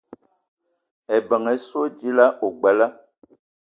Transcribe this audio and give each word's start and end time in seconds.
Ebeng 1.15 1.47
essoe 1.55 1.87
dila 1.97 2.25
ogbela 2.45 2.87